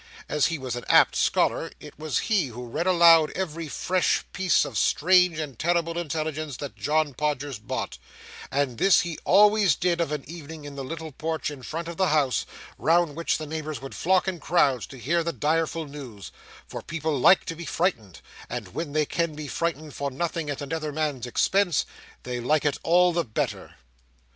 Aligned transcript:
As 0.27 0.47
he 0.47 0.57
was 0.57 0.75
an 0.75 0.83
apt 0.89 1.15
scholar, 1.15 1.69
it 1.79 1.99
was 1.99 2.17
he 2.25 2.47
who 2.47 2.65
read 2.65 2.87
aloud 2.87 3.29
every 3.35 3.67
fresh 3.67 4.25
piece 4.33 4.65
of 4.65 4.75
strange 4.75 5.37
and 5.37 5.59
terrible 5.59 5.95
intelligence 5.95 6.57
that 6.57 6.75
John 6.75 7.13
Podgers 7.13 7.59
bought; 7.59 7.99
and 8.49 8.79
this 8.79 9.01
he 9.01 9.19
always 9.25 9.75
did 9.75 10.01
of 10.01 10.11
an 10.11 10.27
evening 10.27 10.65
in 10.65 10.75
the 10.75 10.83
little 10.83 11.11
porch 11.11 11.51
in 11.51 11.61
front 11.61 11.87
of 11.87 11.97
the 11.97 12.07
house, 12.07 12.47
round 12.79 13.15
which 13.15 13.37
the 13.37 13.45
neighbours 13.45 13.79
would 13.79 13.93
flock 13.93 14.27
in 14.27 14.39
crowds 14.39 14.87
to 14.87 14.97
hear 14.97 15.23
the 15.23 15.31
direful 15.33 15.85
news,—for 15.85 16.81
people 16.81 17.19
like 17.19 17.45
to 17.45 17.55
be 17.55 17.65
frightened, 17.65 18.21
and 18.49 18.69
when 18.69 18.93
they 18.93 19.05
can 19.05 19.35
be 19.35 19.47
frightened 19.47 19.93
for 19.93 20.09
nothing 20.09 20.49
and 20.49 20.57
at 20.59 20.63
another 20.63 20.91
man's 20.91 21.27
expense, 21.27 21.85
they 22.23 22.39
like 22.39 22.65
it 22.65 22.79
all 22.81 23.13
the 23.13 23.23
better. 23.23 23.75